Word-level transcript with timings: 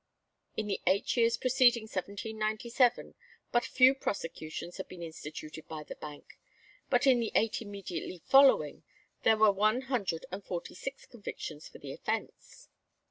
In 0.57 0.65
the 0.65 0.81
eight 0.87 1.15
years 1.15 1.37
preceding 1.37 1.83
1797 1.83 3.13
but 3.51 3.63
few 3.63 3.93
prosecutions 3.93 4.77
had 4.77 4.87
been 4.87 5.03
instituted 5.03 5.67
by 5.67 5.83
the 5.83 5.93
Bank; 5.93 6.39
but 6.89 7.05
in 7.05 7.19
the 7.19 7.31
eight 7.35 7.61
immediately 7.61 8.19
following 8.25 8.81
there 9.21 9.37
were 9.37 9.51
one 9.51 9.81
hundred 9.81 10.25
and 10.31 10.43
forty 10.43 10.73
six 10.73 11.05
convictions 11.05 11.67
for 11.67 11.77
the 11.77 11.93
offence. 11.93 12.67